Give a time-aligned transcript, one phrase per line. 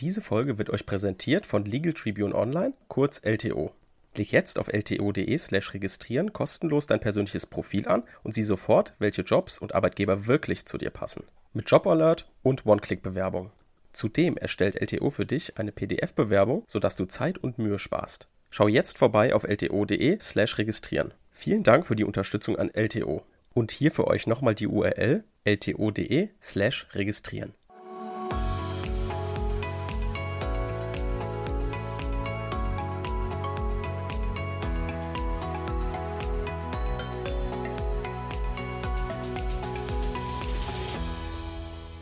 [0.00, 3.72] Diese Folge wird euch präsentiert von Legal Tribune Online, kurz LTO.
[4.14, 9.58] Klick jetzt auf lto.de/slash registrieren kostenlos dein persönliches Profil an und sieh sofort, welche Jobs
[9.58, 11.24] und Arbeitgeber wirklich zu dir passen.
[11.52, 13.50] Mit Jobalert und One-Click-Bewerbung.
[13.92, 18.26] Zudem erstellt LTO für dich eine PDF-Bewerbung, sodass du Zeit und Mühe sparst.
[18.48, 21.12] Schau jetzt vorbei auf lto.de/slash registrieren.
[21.30, 23.22] Vielen Dank für die Unterstützung an LTO.
[23.52, 27.52] Und hier für euch nochmal die URL lto.de/slash registrieren.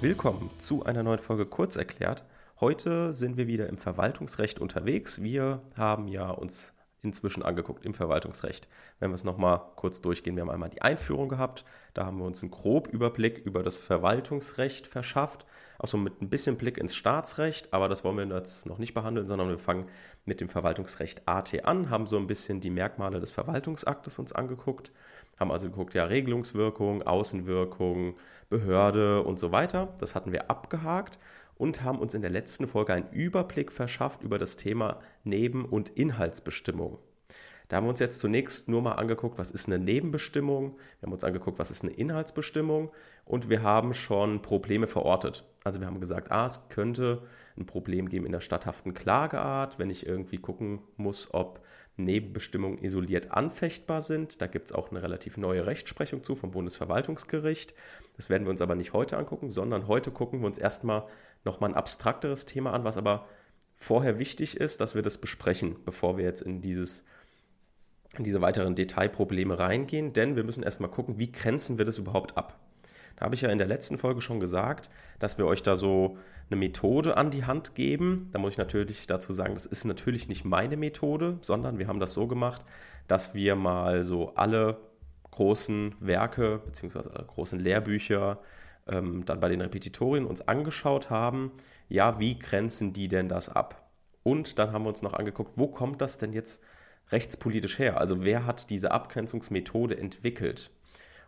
[0.01, 2.25] Willkommen zu einer neuen Folge Kurz erklärt.
[2.61, 5.24] Heute sind wir wieder im Verwaltungsrecht unterwegs.
[5.24, 8.69] Wir haben ja uns inzwischen angeguckt im Verwaltungsrecht.
[9.01, 12.27] Wenn wir es nochmal kurz durchgehen, wir haben einmal die Einführung gehabt, da haben wir
[12.27, 15.47] uns einen grob Überblick über das Verwaltungsrecht verschafft,
[15.80, 18.95] auch so mit ein bisschen Blick ins Staatsrecht, aber das wollen wir jetzt noch nicht
[18.95, 19.87] behandeln, sondern wir fangen
[20.24, 24.93] mit dem Verwaltungsrecht AT an, haben so ein bisschen die Merkmale des Verwaltungsaktes uns angeguckt,
[25.38, 28.16] haben also geguckt, ja, Regelungswirkung, Außenwirkung,
[28.48, 29.94] Behörde und so weiter.
[30.00, 31.18] Das hatten wir abgehakt
[31.56, 35.90] und haben uns in der letzten Folge einen Überblick verschafft über das Thema Neben- und
[35.90, 36.98] Inhaltsbestimmung.
[37.68, 41.12] Da haben wir uns jetzt zunächst nur mal angeguckt, was ist eine Nebenbestimmung, wir haben
[41.12, 42.90] uns angeguckt, was ist eine Inhaltsbestimmung
[43.26, 45.44] und wir haben schon Probleme verortet.
[45.64, 47.22] Also wir haben gesagt, ah, es könnte
[47.59, 51.60] ein Problem geben in der statthaften Klageart, wenn ich irgendwie gucken muss, ob
[51.99, 54.41] Nebenbestimmungen isoliert anfechtbar sind.
[54.41, 57.74] Da gibt es auch eine relativ neue Rechtsprechung zu vom Bundesverwaltungsgericht.
[58.16, 61.05] Das werden wir uns aber nicht heute angucken, sondern heute gucken wir uns erstmal
[61.45, 63.27] nochmal ein abstrakteres Thema an, was aber
[63.74, 67.05] vorher wichtig ist, dass wir das besprechen, bevor wir jetzt in dieses
[68.16, 72.38] in diese weiteren Detailprobleme reingehen, denn wir müssen erstmal gucken, wie grenzen wir das überhaupt
[72.38, 72.59] ab.
[73.19, 76.19] Da habe ich ja in der letzten Folge schon gesagt, dass wir euch da so
[76.50, 78.28] eine Methode an die Hand geben.
[78.33, 81.99] Da muss ich natürlich dazu sagen, das ist natürlich nicht meine Methode, sondern wir haben
[81.99, 82.65] das so gemacht,
[83.09, 84.78] dass wir mal so alle
[85.33, 87.11] großen Werke bzw.
[87.12, 88.39] alle großen Lehrbücher
[88.87, 91.51] ähm, dann bei den Repetitorien uns angeschaut haben,
[91.89, 93.91] ja, wie grenzen die denn das ab?
[94.23, 96.62] Und dann haben wir uns noch angeguckt, wo kommt das denn jetzt
[97.11, 97.99] rechtspolitisch her?
[97.99, 100.71] Also wer hat diese Abgrenzungsmethode entwickelt?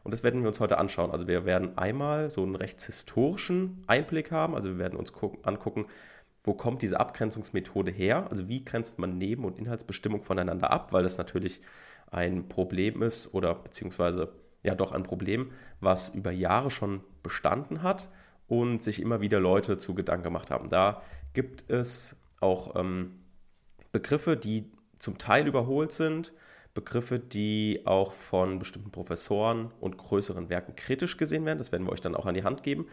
[0.03, 1.11] Und das werden wir uns heute anschauen.
[1.11, 4.55] Also wir werden einmal so einen rechtshistorischen Einblick haben.
[4.55, 5.13] Also wir werden uns
[5.43, 5.87] angucken,
[6.43, 8.27] wo kommt diese Abgrenzungsmethode her?
[8.31, 10.93] Also wie grenzt man Neben- und Inhaltsbestimmung voneinander ab?
[10.93, 11.61] Weil das natürlich
[12.11, 15.51] ein Problem ist oder beziehungsweise ja doch ein Problem,
[15.81, 18.11] was über Jahre schon bestanden hat
[18.49, 20.69] und sich immer wieder Leute zu Gedanken gemacht haben.
[20.69, 21.03] Da
[21.35, 23.21] gibt es auch ähm,
[23.93, 26.33] Begriffe, die zum Teil überholt sind,
[26.75, 31.59] Begriffe, die auch von bestimmten Professoren und größeren Werken kritisch gesehen werden.
[31.59, 32.87] Das werden wir euch dann auch an die Hand geben.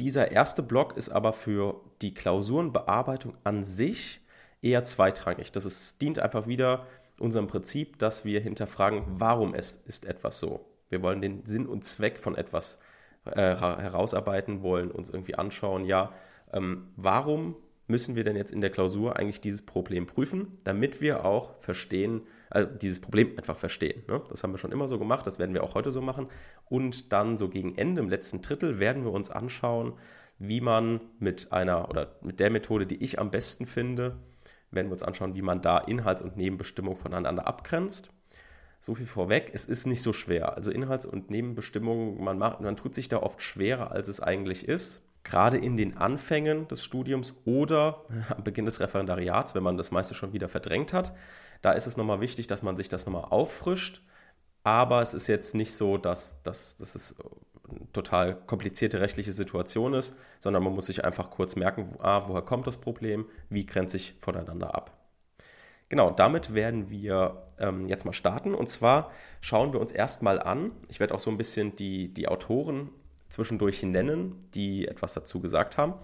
[0.00, 4.20] Dieser erste Block ist aber für die Klausurenbearbeitung an sich
[4.62, 5.52] eher zweitrangig.
[5.52, 6.86] Das ist, dient einfach wieder
[7.18, 10.66] unserem Prinzip, dass wir hinterfragen, warum es ist etwas so.
[10.88, 12.78] Wir wollen den Sinn und Zweck von etwas
[13.24, 16.12] äh, herausarbeiten, wollen uns irgendwie anschauen, ja,
[16.52, 17.56] ähm, warum
[17.86, 22.22] müssen wir denn jetzt in der Klausur eigentlich dieses Problem prüfen, damit wir auch verstehen,
[22.50, 24.02] also dieses Problem einfach verstehen.
[24.08, 24.22] Ne?
[24.28, 26.28] Das haben wir schon immer so gemacht, das werden wir auch heute so machen.
[26.66, 29.94] Und dann so gegen Ende, im letzten Drittel, werden wir uns anschauen,
[30.38, 34.16] wie man mit einer oder mit der Methode, die ich am besten finde,
[34.70, 38.10] werden wir uns anschauen, wie man da Inhalts- und Nebenbestimmung voneinander abgrenzt.
[38.80, 40.56] So viel vorweg, es ist nicht so schwer.
[40.56, 44.66] Also Inhalts- und Nebenbestimmungen, man, macht, man tut sich da oft schwerer, als es eigentlich
[44.66, 48.04] ist gerade in den Anfängen des Studiums oder
[48.36, 51.14] am Beginn des Referendariats, wenn man das meiste schon wieder verdrängt hat.
[51.62, 54.02] Da ist es nochmal wichtig, dass man sich das nochmal auffrischt.
[54.62, 57.16] Aber es ist jetzt nicht so, dass, dass, dass es
[57.68, 62.42] eine total komplizierte rechtliche Situation ist, sondern man muss sich einfach kurz merken, ah, woher
[62.42, 64.96] kommt das Problem, wie grenze ich voneinander ab.
[65.88, 68.54] Genau, damit werden wir ähm, jetzt mal starten.
[68.54, 72.26] Und zwar schauen wir uns erstmal an, ich werde auch so ein bisschen die, die
[72.26, 72.90] Autoren
[73.34, 75.94] zwischendurch nennen, die etwas dazu gesagt haben.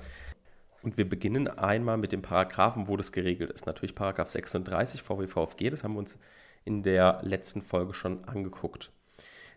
[0.82, 3.66] Und wir beginnen einmal mit dem Paragraphen, wo das geregelt ist.
[3.66, 6.18] Natürlich Paragraph 36 VWVFG, das haben wir uns
[6.64, 8.90] in der letzten Folge schon angeguckt.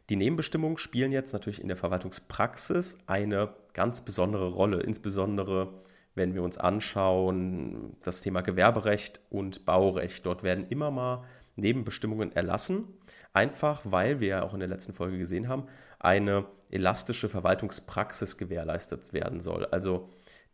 [0.10, 5.74] Die Nebenbestimmungen spielen jetzt natürlich in der Verwaltungspraxis eine ganz besondere Rolle, insbesondere
[6.16, 10.26] wenn wir uns anschauen, das Thema Gewerberecht und Baurecht.
[10.26, 11.24] Dort werden immer mal
[11.56, 12.88] Nebenbestimmungen erlassen,
[13.32, 15.68] einfach weil wir ja auch in der letzten Folge gesehen haben,
[16.00, 19.66] eine elastische Verwaltungspraxis gewährleistet werden soll.
[19.68, 20.10] Also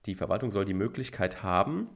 [0.05, 1.89] die Verwaltung soll die Möglichkeit haben,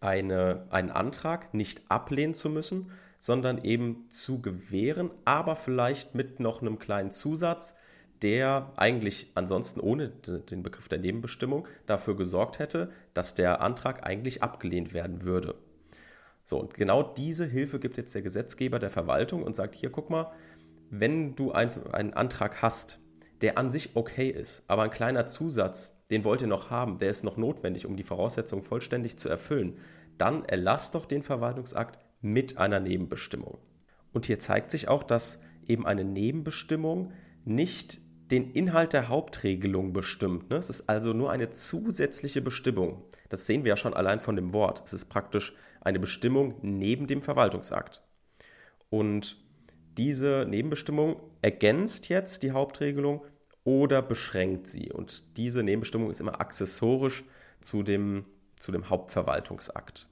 [0.00, 6.60] eine, einen Antrag nicht ablehnen zu müssen, sondern eben zu gewähren, aber vielleicht mit noch
[6.60, 7.74] einem kleinen Zusatz,
[8.22, 14.42] der eigentlich ansonsten ohne den Begriff der Nebenbestimmung dafür gesorgt hätte, dass der Antrag eigentlich
[14.42, 15.54] abgelehnt werden würde.
[16.44, 20.10] So, und genau diese Hilfe gibt jetzt der Gesetzgeber der Verwaltung und sagt, hier, guck
[20.10, 20.30] mal,
[20.90, 23.00] wenn du ein, einen Antrag hast,
[23.40, 27.10] der an sich okay ist, aber ein kleiner Zusatz, den wollt ihr noch haben, der
[27.10, 29.78] ist noch notwendig, um die Voraussetzungen vollständig zu erfüllen,
[30.18, 33.58] dann erlass doch den Verwaltungsakt mit einer Nebenbestimmung.
[34.12, 37.12] Und hier zeigt sich auch, dass eben eine Nebenbestimmung
[37.44, 40.50] nicht den Inhalt der Hauptregelung bestimmt.
[40.50, 40.56] Ne?
[40.56, 43.02] Es ist also nur eine zusätzliche Bestimmung.
[43.28, 44.82] Das sehen wir ja schon allein von dem Wort.
[44.86, 48.02] Es ist praktisch eine Bestimmung neben dem Verwaltungsakt.
[48.88, 49.36] Und
[49.98, 53.24] diese Nebenbestimmung ergänzt jetzt die Hauptregelung
[53.64, 54.92] oder beschränkt sie.
[54.92, 57.24] Und diese Nebenbestimmung ist immer accessorisch
[57.60, 58.24] zu dem,
[58.56, 60.08] zu dem Hauptverwaltungsakt.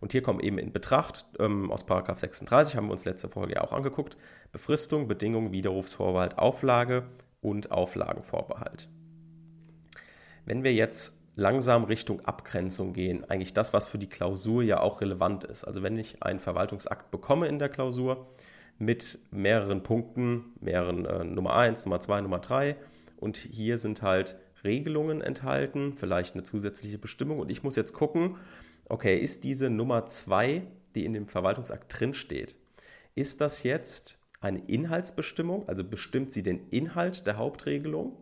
[0.00, 3.60] Und hier kommen eben in Betracht, ähm, aus 36 haben wir uns letzte Folge ja
[3.60, 4.16] auch angeguckt,
[4.50, 7.04] Befristung, Bedingung, Widerrufsvorbehalt, Auflage
[7.42, 8.88] und Auflagenvorbehalt.
[10.46, 15.00] Wenn wir jetzt langsam Richtung Abgrenzung gehen, eigentlich das, was für die Klausur ja auch
[15.00, 15.64] relevant ist.
[15.64, 18.34] Also wenn ich einen Verwaltungsakt bekomme in der Klausur
[18.78, 22.76] mit mehreren Punkten, mehreren äh, Nummer 1, Nummer 2, Nummer 3
[23.16, 28.36] und hier sind halt Regelungen enthalten, vielleicht eine zusätzliche Bestimmung und ich muss jetzt gucken,
[28.88, 30.62] okay, ist diese Nummer 2,
[30.94, 32.58] die in dem Verwaltungsakt drinsteht,
[33.14, 38.16] ist das jetzt eine Inhaltsbestimmung, also bestimmt sie den Inhalt der Hauptregelung,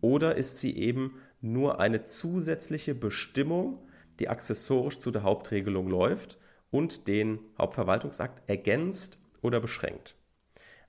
[0.00, 3.86] oder ist sie eben nur eine zusätzliche Bestimmung,
[4.18, 6.38] die accessorisch zu der Hauptregelung läuft
[6.70, 10.16] und den Hauptverwaltungsakt ergänzt oder beschränkt.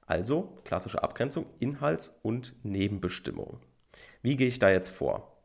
[0.06, 3.60] Also klassische Abgrenzung, Inhalts- und Nebenbestimmung.
[4.22, 5.42] Wie gehe ich da jetzt vor?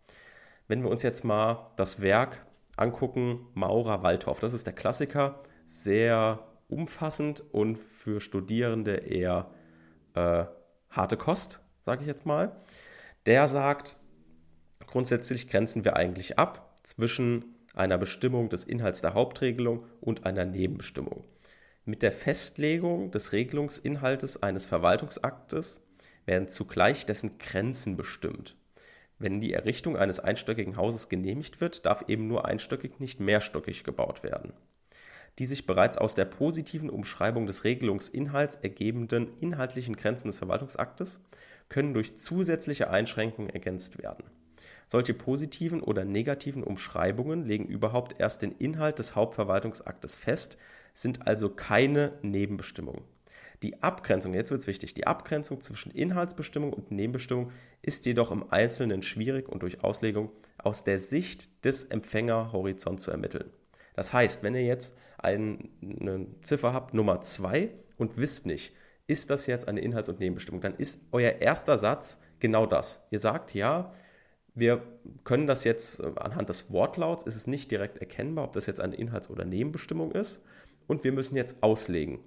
[0.68, 2.46] Wenn wir uns jetzt mal das Werk
[2.76, 9.50] angucken, Maurer Waldhoff, das ist der Klassiker, sehr umfassend und für Studierende eher
[10.14, 10.44] äh,
[10.90, 12.56] harte Kost, sage ich jetzt mal.
[13.26, 13.96] Der sagt,
[14.86, 21.24] grundsätzlich grenzen wir eigentlich ab zwischen einer Bestimmung des Inhalts der Hauptregelung und einer Nebenbestimmung.
[21.84, 25.82] Mit der Festlegung des Regelungsinhaltes eines Verwaltungsaktes
[26.26, 28.56] werden zugleich dessen Grenzen bestimmt.
[29.18, 34.22] Wenn die Errichtung eines einstöckigen Hauses genehmigt wird, darf eben nur einstöckig, nicht mehrstöckig gebaut
[34.22, 34.52] werden.
[35.38, 41.20] Die sich bereits aus der positiven Umschreibung des Regelungsinhalts ergebenden inhaltlichen Grenzen des Verwaltungsaktes
[41.69, 44.25] können durch zusätzliche Einschränkungen ergänzt werden.
[44.87, 50.58] Solche positiven oder negativen Umschreibungen legen überhaupt erst den Inhalt des Hauptverwaltungsaktes fest,
[50.93, 53.02] sind also keine Nebenbestimmungen.
[53.62, 58.50] Die Abgrenzung, jetzt wird es wichtig, die Abgrenzung zwischen Inhaltsbestimmung und Nebenbestimmung ist jedoch im
[58.50, 63.50] Einzelnen schwierig und durch Auslegung aus der Sicht des Empfängerhorizonts zu ermitteln.
[63.94, 68.74] Das heißt, wenn ihr jetzt eine Ziffer habt, Nummer 2, und wisst nicht,
[69.06, 73.06] ist das jetzt eine Inhalts- und Nebenbestimmung, dann ist euer erster Satz genau das.
[73.10, 73.92] Ihr sagt, ja,
[74.54, 74.82] wir
[75.24, 78.80] können das jetzt äh, anhand des Wortlauts, ist es nicht direkt erkennbar, ob das jetzt
[78.80, 80.42] eine Inhalts- oder Nebenbestimmung ist.
[80.86, 82.18] Und wir müssen jetzt auslegen.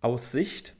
[0.00, 0.76] Aus Sicht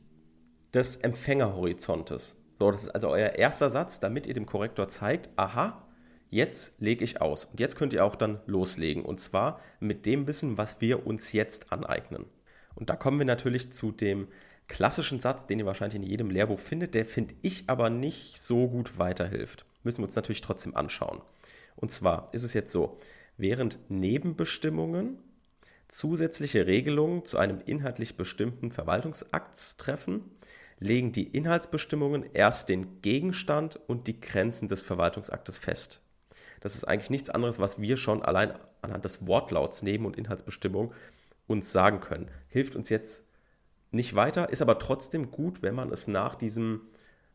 [0.72, 2.36] des Empfängerhorizontes.
[2.58, 5.87] So, das ist also euer erster Satz, damit ihr dem Korrektor zeigt, aha,
[6.30, 7.46] jetzt lege ich aus.
[7.46, 9.04] Und jetzt könnt ihr auch dann loslegen.
[9.04, 12.26] Und zwar mit dem Wissen, was wir uns jetzt aneignen.
[12.74, 14.28] Und da kommen wir natürlich zu dem
[14.68, 18.68] klassischen Satz, den ihr wahrscheinlich in jedem Lehrbuch findet, der finde ich aber nicht so
[18.68, 19.64] gut weiterhilft.
[19.82, 21.20] Müssen wir uns natürlich trotzdem anschauen.
[21.76, 22.98] Und zwar ist es jetzt so,
[23.36, 25.18] während Nebenbestimmungen
[25.88, 30.22] zusätzliche Regelungen zu einem inhaltlich bestimmten Verwaltungsakt treffen,
[30.80, 36.02] legen die Inhaltsbestimmungen erst den Gegenstand und die Grenzen des Verwaltungsaktes fest.
[36.60, 40.92] Das ist eigentlich nichts anderes, was wir schon allein anhand des Wortlauts Neben- und Inhaltsbestimmung
[41.46, 42.30] uns sagen können.
[42.48, 43.24] Hilft uns jetzt
[43.90, 46.82] nicht weiter, ist aber trotzdem gut, wenn man es nach diesem,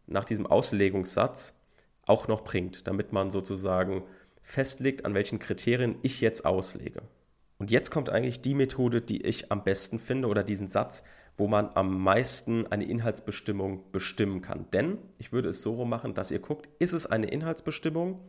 [0.06, 1.56] nach diesem Auslegungssatz
[2.06, 4.04] auch noch bringt, damit man sozusagen
[4.44, 7.02] festlegt, an welchen Kriterien ich jetzt auslege.
[7.58, 11.04] Und jetzt kommt eigentlich die Methode, die ich am besten finde oder diesen Satz,
[11.38, 14.70] wo man am meisten eine Inhaltsbestimmung bestimmen kann.
[14.72, 18.20] Denn ich würde es so machen, dass ihr guckt, ist es eine Inhaltsbestimmung?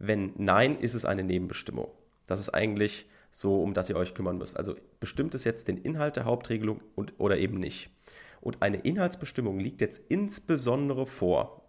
[0.00, 1.88] Wenn nein, ist es eine Nebenbestimmung.
[2.26, 4.56] Das ist eigentlich so, um das ihr euch kümmern müsst.
[4.56, 7.90] Also bestimmt es jetzt den Inhalt der Hauptregelung und, oder eben nicht.
[8.40, 11.68] Und eine Inhaltsbestimmung liegt jetzt insbesondere vor,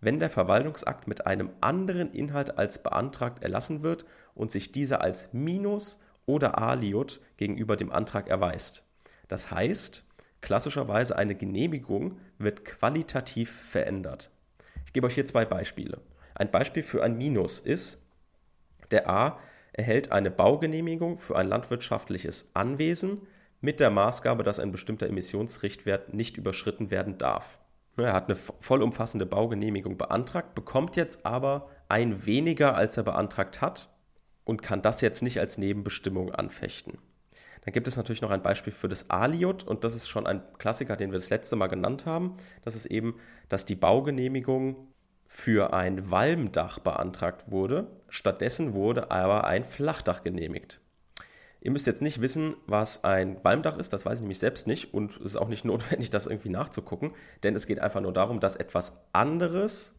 [0.00, 5.32] wenn der Verwaltungsakt mit einem anderen Inhalt als beantragt erlassen wird und sich dieser als
[5.32, 8.84] Minus oder Aliot gegenüber dem Antrag erweist.
[9.28, 10.04] Das heißt,
[10.40, 14.32] klassischerweise eine Genehmigung wird qualitativ verändert.
[14.86, 16.00] Ich gebe euch hier zwei Beispiele.
[16.40, 18.02] Ein Beispiel für ein Minus ist,
[18.92, 19.38] der A
[19.74, 23.26] erhält eine Baugenehmigung für ein landwirtschaftliches Anwesen
[23.60, 27.60] mit der Maßgabe, dass ein bestimmter Emissionsrichtwert nicht überschritten werden darf.
[27.98, 33.90] Er hat eine vollumfassende Baugenehmigung beantragt, bekommt jetzt aber ein weniger, als er beantragt hat
[34.44, 36.96] und kann das jetzt nicht als Nebenbestimmung anfechten.
[37.66, 40.40] Dann gibt es natürlich noch ein Beispiel für das Aliot und das ist schon ein
[40.56, 42.38] Klassiker, den wir das letzte Mal genannt haben.
[42.62, 43.16] Das ist eben,
[43.50, 44.89] dass die Baugenehmigung
[45.32, 47.86] für ein Walmdach beantragt wurde.
[48.08, 50.80] Stattdessen wurde aber ein Flachdach genehmigt.
[51.60, 54.92] Ihr müsst jetzt nicht wissen, was ein Walmdach ist, das weiß ich nämlich selbst nicht
[54.92, 57.12] und es ist auch nicht notwendig, das irgendwie nachzugucken,
[57.44, 59.94] denn es geht einfach nur darum, dass etwas anderes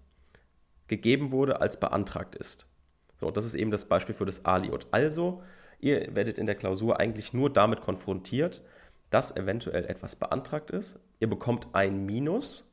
[0.87, 2.67] gegeben wurde, als beantragt ist.
[3.15, 4.87] So, das ist eben das Beispiel für das Aliot.
[4.91, 5.43] Also,
[5.79, 8.63] ihr werdet in der Klausur eigentlich nur damit konfrontiert,
[9.09, 10.99] dass eventuell etwas beantragt ist.
[11.21, 12.70] Ihr bekommt ein Minus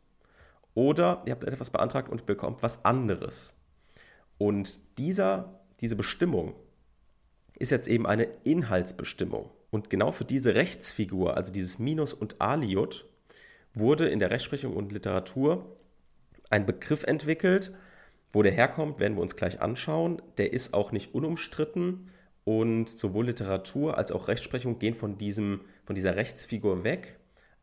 [0.79, 3.57] oder ihr habt etwas beantragt und bekommt was anderes.
[4.39, 6.55] Und dieser, diese Bestimmung
[7.59, 9.51] ist jetzt eben eine Inhaltsbestimmung.
[9.71, 13.07] Und genau für diese Rechtsfigur, also dieses Minus und Aliot,
[13.75, 15.77] wurde in der Rechtsprechung und Literatur
[16.49, 17.73] ein Begriff entwickelt.
[18.31, 20.23] Wo der herkommt, werden wir uns gleich anschauen.
[20.37, 22.13] Der ist auch nicht unumstritten
[22.45, 27.18] und sowohl Literatur als auch Rechtsprechung gehen von, diesem, von dieser Rechtsfigur weg.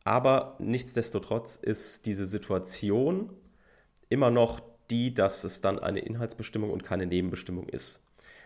[0.06, 3.34] Aber nichtsdestotrotz ist diese Situation
[4.08, 8.02] immer noch die, dass es dann eine Inhaltsbestimmung und keine Nebenbestimmung ist.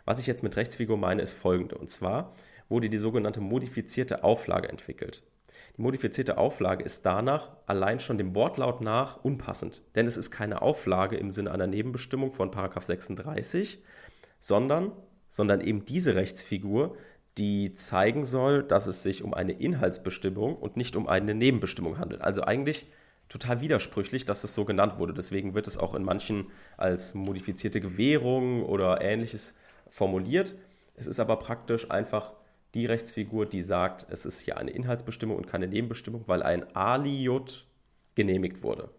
[0.06, 1.78] Was ich jetzt mit Rechtsfigur meine, ist folgende.
[1.78, 2.34] Und zwar
[2.70, 5.24] wurde die sogenannte modifizierte Auflage entwickelt.
[5.76, 10.62] Die modifizierte Auflage ist danach allein schon dem Wortlaut nach unpassend, denn es ist keine
[10.62, 13.84] Auflage im Sinne einer Nebenbestimmung von 36,
[14.40, 14.94] sondern,
[15.28, 16.96] sondern eben diese Rechtsfigur,
[17.40, 22.22] die zeigen soll, dass es sich um eine Inhaltsbestimmung und nicht um eine Nebenbestimmung handelt.
[22.22, 22.86] Also eigentlich
[23.30, 25.14] total widersprüchlich, dass es so genannt wurde.
[25.14, 29.56] Deswegen wird es auch in manchen als modifizierte Gewährung oder ähnliches
[29.88, 30.56] formuliert.
[30.96, 32.34] Es ist aber praktisch einfach
[32.74, 37.66] die Rechtsfigur, die sagt, es ist hier eine Inhaltsbestimmung und keine Nebenbestimmung, weil ein Aliot
[38.16, 38.90] genehmigt wurde.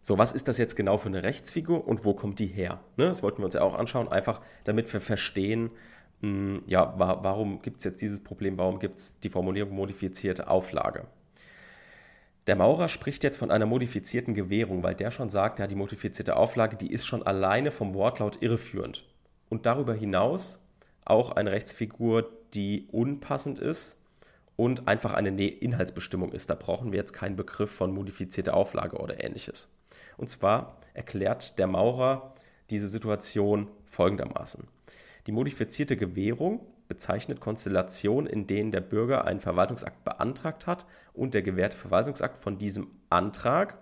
[0.00, 2.80] So, was ist das jetzt genau für eine Rechtsfigur und wo kommt die her?
[2.96, 5.70] Ne, das wollten wir uns ja auch anschauen, einfach damit wir verstehen,
[6.20, 9.74] mh, hm, ja, wa warum gibt es jetzt dieses Problem, warum gibt es die Formulierung
[9.74, 11.06] modifizierte Auflage.
[12.46, 16.36] Der Maurer spricht jetzt von einer modifizierten Gewährung, weil der schon sagt, ja, die modifizierte
[16.36, 19.06] Auflage, die ist schon alleine vom Wortlaut irreführend
[19.48, 20.62] und darüber hinaus
[21.06, 24.00] auch eine Rechtsfigur, die unpassend ist
[24.56, 26.50] und einfach eine ne-, Inhaltsbestimmung ist.
[26.50, 29.70] Da brauchen wir jetzt keinen Begriff von modifizierte Auflage oder ähnliches.
[30.16, 32.34] Und zwar erklärt der Maurer
[32.70, 34.66] diese Situation folgendermaßen.
[35.26, 41.42] Die modifizierte Gewährung bezeichnet Konstellationen, in denen der Bürger einen Verwaltungsakt beantragt hat und der
[41.42, 43.78] gewährte Verwaltungsakt von diesem Antrag,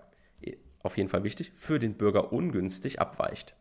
[0.83, 3.55] auf jeden Fall wichtig, für den Bürger ungünstig abweicht.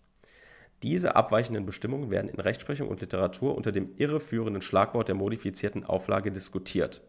[0.83, 6.33] Diese abweichenden Bestimmungen werden in Rechtsprechung und Literatur unter dem irreführenden Schlagwort der modifizierten Auflage
[6.33, 7.03] diskutiert.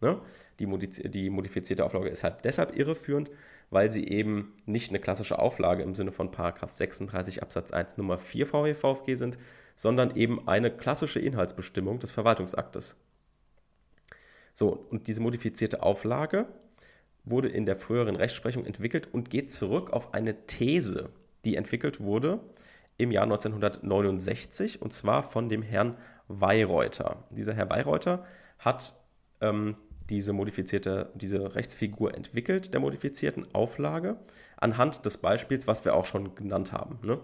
[0.00, 0.20] Ne?
[0.58, 0.66] Die,
[1.08, 3.30] die, modifizierte Auflage ist halt deshalb irreführend,
[3.70, 8.46] weil sie eben nicht eine klassische Auflage im Sinne von 36 Absatz 1 Nummer 4
[8.46, 9.38] VWVFG sind,
[9.74, 12.96] sondern eben eine klassische Inhaltsbestimmung des Verwaltungsaktes.
[14.54, 16.46] So, und diese modifizierte Auflage
[17.24, 21.10] wurde in der früheren Rechtsprechung entwickelt und geht zurück auf eine These,
[21.44, 22.40] die entwickelt wurde
[22.98, 25.96] im Jahr 1969 und zwar von dem Herrn
[26.28, 27.24] Weyreuter.
[27.30, 28.24] Dieser Herr Weyreuter
[28.58, 28.94] hat
[29.40, 29.76] ähm,
[30.10, 34.18] diese modifizierte, diese Rechtsfigur entwickelt, der modifizierten Auflage,
[34.56, 36.98] anhand des Beispiels, was wir auch schon genannt haben.
[37.02, 37.18] Ne?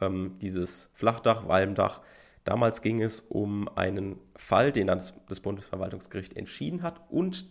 [0.00, 2.00] Ähm, dieses Flachdach, Walmdach.
[2.44, 7.46] Damals ging es um einen Fall, den dann das, Bundesverwaltungsgericht entschieden hat und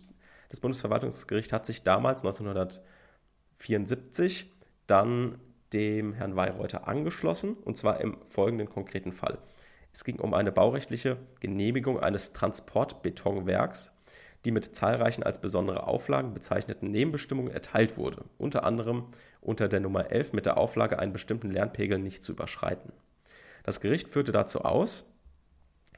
[0.48, 4.50] das Bundesverwaltungsgericht hat sich damals 1974
[4.88, 5.38] dann
[5.72, 9.38] dem Herrn Weyreuter angeschlossen, und zwar im folgenden konkreten Fall.
[9.92, 13.92] Es ging um eine baurechtliche Genehmigung eines Transportbetonwerks,
[14.44, 19.06] die mit zahlreichen als besondere Auflagen bezeichneten Nebenbestimmungen erteilt wurde, unter anderem
[19.40, 22.92] unter der Nummer 11 mit der Auflage, einen bestimmten Lernpegel nicht zu überschreiten.
[23.64, 25.12] Das Gericht führte dazu aus,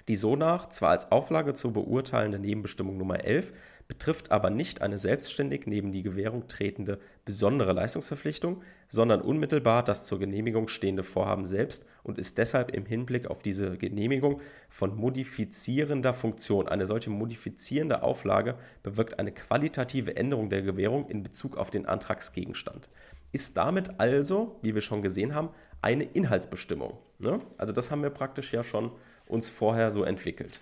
[0.09, 3.53] die sonach zwar als Auflage zu beurteilende Nebenbestimmung Nummer 11
[3.89, 10.19] betrifft aber nicht eine selbstständig neben die Gewährung tretende besondere Leistungsverpflichtung, sondern unmittelbar das zur
[10.19, 16.69] Genehmigung stehende Vorhaben selbst und ist deshalb im Hinblick auf diese Genehmigung von modifizierender Funktion.
[16.69, 22.89] Eine solche modifizierende Auflage bewirkt eine qualitative Änderung der Gewährung in Bezug auf den Antragsgegenstand.
[23.33, 26.99] Ist damit also, wie wir schon gesehen haben, eine Inhaltsbestimmung.
[27.19, 27.41] Ne?
[27.59, 28.93] Also das haben wir praktisch ja schon
[29.27, 30.61] uns vorher so entwickelt.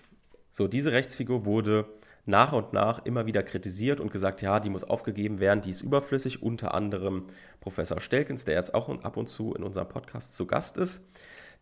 [0.51, 1.87] So, diese Rechtsfigur wurde
[2.27, 5.83] nach und nach immer wieder kritisiert und gesagt, ja, die muss aufgegeben werden, die ist
[5.83, 6.43] überflüssig.
[6.43, 7.27] Unter anderem
[7.61, 11.05] Professor Stelkens, der jetzt auch ab und zu in unserem Podcast zu Gast ist.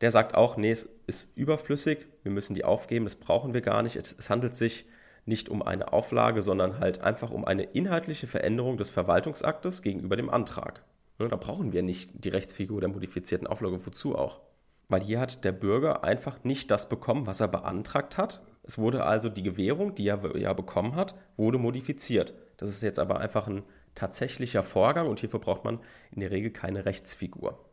[0.01, 3.83] Der sagt auch, nee, es ist überflüssig, wir müssen die aufgeben, das brauchen wir gar
[3.83, 3.97] nicht.
[3.97, 4.87] Es handelt sich
[5.27, 10.31] nicht um eine Auflage, sondern halt einfach um eine inhaltliche Veränderung des Verwaltungsaktes gegenüber dem
[10.31, 10.85] Antrag.
[11.19, 14.41] Da brauchen wir nicht die Rechtsfigur der modifizierten Auflage, wozu auch?
[14.89, 18.41] Weil hier hat der Bürger einfach nicht das bekommen, was er beantragt hat.
[18.69, 22.35] Es wurde also die Gewährung, die er ja bekommen hat, wurde modifiziert.
[22.59, 23.63] Das ist jetzt aber einfach ein
[23.95, 25.81] tatsächlicher Vorgang und hierfür braucht man
[26.13, 27.65] in der Regel keine Rechtsfigur.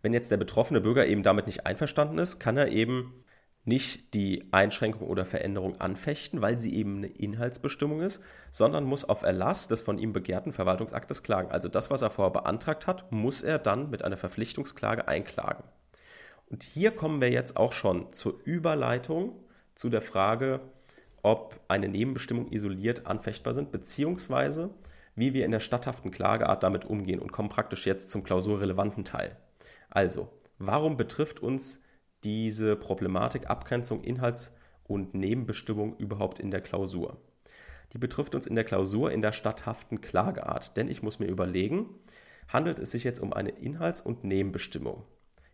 [0.00, 3.22] Wenn jetzt der betroffene Bürger eben damit nicht einverstanden ist, kann er eben
[3.66, 9.24] nicht die Einschränkung oder Veränderung anfechten, weil sie eben eine Inhaltsbestimmung ist, sondern muss auf
[9.24, 11.50] Erlass des von ihm begehrten Verwaltungsaktes klagen.
[11.50, 15.64] Also das, was er vorher beantragt hat, muss er dann mit einer Verpflichtungsklage einklagen.
[16.46, 19.44] Und hier kommen wir jetzt auch schon zur Überleitung
[19.78, 20.60] zu der Frage,
[21.22, 24.70] ob eine Nebenbestimmung isoliert anfechtbar sind, beziehungsweise
[25.14, 29.36] wie wir in der statthaften Klageart damit umgehen und kommen praktisch jetzt zum klausurrelevanten Teil.
[29.88, 31.80] Also, warum betrifft uns
[32.24, 37.16] diese Problematik Abgrenzung Inhalts- und Nebenbestimmung überhaupt in der Klausur?
[37.92, 41.86] Die betrifft uns in der Klausur in der statthaften Klageart, denn ich muss mir überlegen,
[42.48, 45.04] handelt es sich jetzt um eine Inhalts- und Nebenbestimmung?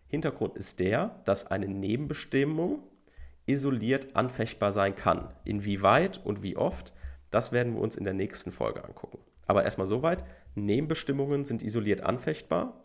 [0.07, 2.89] Hintergrund ist der, dass eine Nebenbestimmung
[3.47, 5.29] isoliert anfechtbar sein kann.
[5.45, 6.95] Inwieweit und wie oft,
[7.31, 9.19] das werden wir uns in der nächsten Folge angucken.
[9.47, 10.25] Aber erstmal soweit,
[10.55, 12.85] Nebenbestimmungen sind isoliert anfechtbar,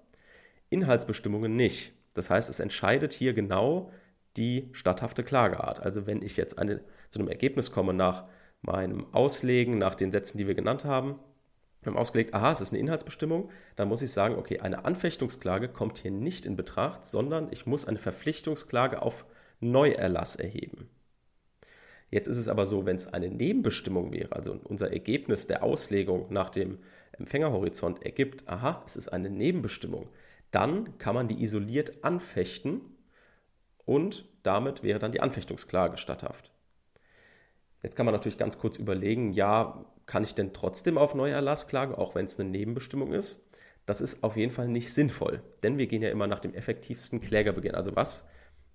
[0.69, 1.93] Inhaltsbestimmungen nicht.
[2.13, 3.91] Das heißt, es entscheidet hier genau
[4.37, 5.81] die statthafte Klageart.
[5.81, 8.25] Also wenn ich jetzt eine, zu einem Ergebnis komme nach
[8.61, 11.19] meinem Auslegen, nach den Sätzen, die wir genannt haben,
[11.81, 15.69] wir haben ausgelegt, aha, es ist eine Inhaltsbestimmung, dann muss ich sagen, okay, eine Anfechtungsklage
[15.69, 19.25] kommt hier nicht in Betracht, sondern ich muss eine Verpflichtungsklage auf
[19.59, 20.89] Neuerlass erheben.
[22.11, 26.27] Jetzt ist es aber so, wenn es eine Nebenbestimmung wäre, also unser Ergebnis der Auslegung
[26.29, 26.79] nach dem
[27.11, 30.09] Empfängerhorizont ergibt, aha, es ist eine Nebenbestimmung,
[30.51, 32.81] dann kann man die isoliert anfechten
[33.85, 36.51] und damit wäre dann die Anfechtungsklage statthaft.
[37.83, 41.93] Jetzt kann man natürlich ganz kurz überlegen, ja, kann ich denn trotzdem auf Neuerlass klagen,
[41.93, 43.45] auch wenn es eine Nebenbestimmung ist?
[43.85, 47.21] Das ist auf jeden Fall nicht sinnvoll, denn wir gehen ja immer nach dem effektivsten
[47.21, 47.75] Klägerbeginn.
[47.75, 48.27] Also was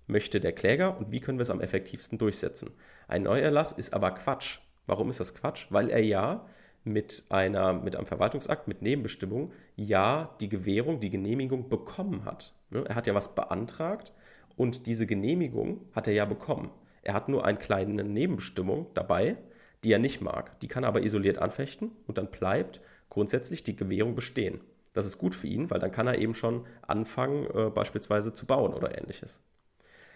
[0.07, 2.71] möchte der Kläger und wie können wir es am effektivsten durchsetzen?
[3.07, 4.59] Ein Neuerlass ist aber Quatsch.
[4.85, 5.67] Warum ist das Quatsch?
[5.69, 6.45] Weil er ja
[6.83, 12.53] mit, einer, mit einem Verwaltungsakt, mit Nebenbestimmung, ja die Gewährung, die Genehmigung bekommen hat.
[12.69, 12.83] Ne?
[12.87, 14.13] Er hat ja was beantragt
[14.55, 16.69] und diese Genehmigung hat er ja bekommen.
[17.01, 19.37] Er hat nur eine kleine Nebenbestimmung dabei,
[19.83, 20.59] die er nicht mag.
[20.61, 24.61] Die kann er aber isoliert anfechten und dann bleibt grundsätzlich die Gewährung bestehen.
[24.93, 28.45] Das ist gut für ihn, weil dann kann er eben schon anfangen, äh, beispielsweise zu
[28.45, 29.43] bauen oder ähnliches.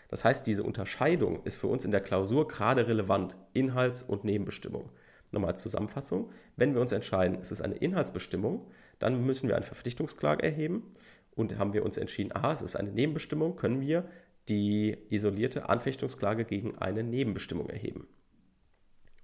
[0.09, 4.91] Das heißt, diese Unterscheidung ist für uns in der Klausur gerade relevant, Inhalts- und Nebenbestimmung.
[5.31, 8.67] Nochmal als Zusammenfassung, wenn wir uns entscheiden, es ist eine Inhaltsbestimmung,
[8.97, 10.91] dann müssen wir eine Verpflichtungsklage erheben
[11.35, 14.09] und haben wir uns entschieden, aha, es ist eine Nebenbestimmung, können wir
[14.49, 18.07] die isolierte Anfechtungsklage gegen eine Nebenbestimmung erheben.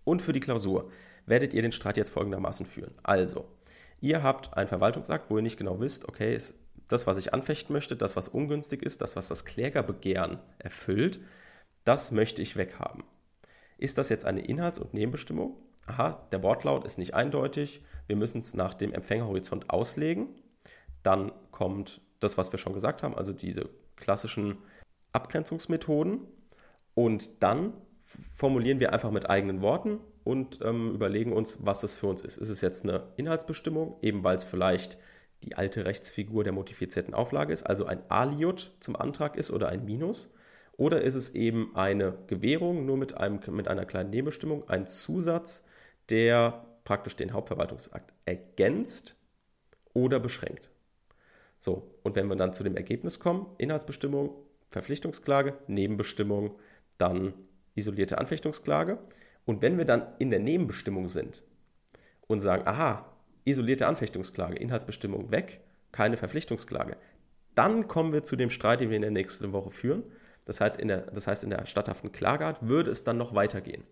[0.03, 0.91] Und für die Klausur
[1.25, 2.93] werdet ihr den Streit jetzt folgendermaßen führen.
[3.01, 3.49] Also,
[3.99, 6.53] ihr habt einen Verwaltungsakt, wo ihr nicht genau wisst, okay, ist
[6.89, 11.19] das, was ich anfechten möchte, das, was ungünstig ist, das, was das Klägerbegehren erfüllt,
[11.83, 13.03] das möchte ich weghaben.
[13.77, 15.57] Ist das jetzt eine Inhalts- und Nebenbestimmung?
[15.87, 20.29] Aha, der Wortlaut ist nicht eindeutig, wir müssen es nach dem Empfängerhorizont auslegen.
[21.03, 24.57] Dann kommt das, was wir schon gesagt haben, also diese klassischen
[25.11, 26.21] Abgrenzungsmethoden.
[26.95, 32.07] Und dann formulieren wir einfach mit eigenen Worten und ähm, überlegen uns, was das für
[32.07, 32.37] uns ist.
[32.37, 34.97] Ist es jetzt eine Inhaltsbestimmung, eben weil es vielleicht
[35.45, 39.85] die alte Rechtsfigur der modifizierten Auflage ist, also ein Aliot zum Antrag ist oder ein
[39.85, 40.33] Minus?
[40.77, 45.63] Oder ist es eben eine Gewährung nur mit, einem, mit einer kleinen Nebenbestimmung, ein Zusatz,
[46.09, 49.15] der praktisch den Hauptverwaltungsakt ergänzt
[49.93, 50.69] oder beschränkt?
[51.59, 54.35] So, und wenn wir dann zu dem Ergebnis kommen, Inhaltsbestimmung,
[54.69, 56.59] Verpflichtungsklage, Nebenbestimmung,
[56.97, 57.33] dann
[57.75, 58.97] isolierte Anfechtungsklage.
[59.45, 61.43] Und wenn wir dann in der Nebenbestimmung sind
[62.27, 63.14] und sagen, aha,
[63.45, 66.97] isolierte Anfechtungsklage, Inhaltsbestimmung weg, keine Verpflichtungsklage,
[67.55, 70.03] dann kommen wir zu dem Streit, den wir in der nächsten Woche führen.
[70.43, 73.83] Das heißt, in der, das heißt, in der statthaften Klageart würde es dann noch weitergehen.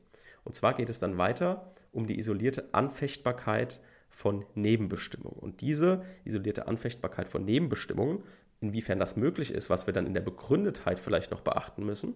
[0.43, 5.39] Und zwar geht es dann weiter um die isolierte Anfechtbarkeit von Nebenbestimmungen.
[5.39, 8.23] Und diese isolierte Anfechtbarkeit von Nebenbestimmungen,
[8.61, 12.13] inwiefern das möglich ist, was wir dann in der Begründetheit vielleicht noch beachten müssen,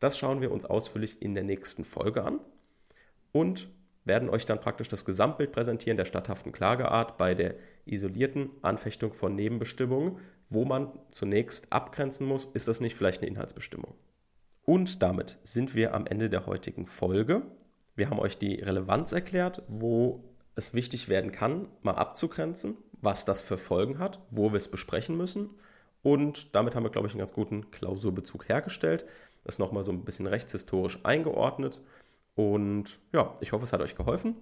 [0.00, 2.40] das schauen wir uns ausführlich in der nächsten Folge an
[3.32, 3.68] und
[4.06, 9.34] werden euch dann praktisch das Gesamtbild präsentieren der statthaften Klageart bei der isolierten Anfechtung von
[9.34, 13.94] Nebenbestimmungen, wo man zunächst abgrenzen muss, ist das nicht vielleicht eine Inhaltsbestimmung.
[14.64, 17.42] Und damit sind wir am Ende der heutigen Folge.
[17.94, 23.42] Wir haben euch die Relevanz erklärt, wo es wichtig werden kann, mal abzugrenzen, was das
[23.42, 25.50] für Folgen hat, wo wir es besprechen müssen.
[26.02, 29.06] Und damit haben wir, glaube ich, einen ganz guten Klausurbezug hergestellt.
[29.44, 31.80] Das nochmal so ein bisschen rechtshistorisch eingeordnet.
[32.36, 34.36] Und ja, ich hoffe, es hat euch geholfen.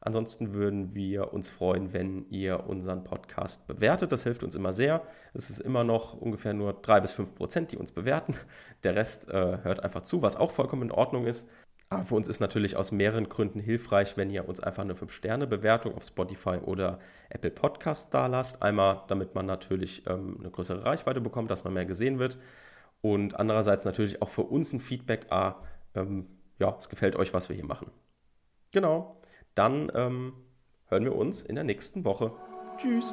[0.00, 4.12] Ansonsten würden wir uns freuen, wenn ihr unseren Podcast bewertet.
[4.12, 5.02] Das hilft uns immer sehr.
[5.34, 8.36] Es ist immer noch ungefähr nur drei bis fünf Prozent, die uns bewerten.
[8.84, 11.48] Der Rest äh, hört einfach zu, was auch vollkommen in Ordnung ist.
[11.88, 15.96] Aber für uns ist natürlich aus mehreren Gründen hilfreich, wenn ihr uns einfach eine 5-Sterne-Bewertung
[15.96, 18.62] auf Spotify oder Apple Podcast da lasst.
[18.62, 22.38] Einmal, damit man natürlich ähm, eine größere Reichweite bekommt, dass man mehr gesehen wird.
[23.00, 25.56] Und andererseits natürlich auch für uns ein Feedback, ah,
[25.96, 26.26] ähm,
[26.58, 27.90] ja, es gefällt euch, was wir hier machen.
[28.72, 29.20] Genau,
[29.54, 30.34] dann ähm,
[30.86, 32.32] hören wir uns in der nächsten Woche.
[32.76, 33.12] Tschüss.